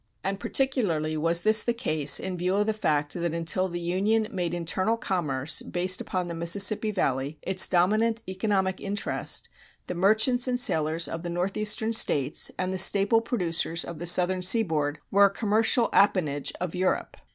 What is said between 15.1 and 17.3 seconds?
were a commercial appanage of Europe.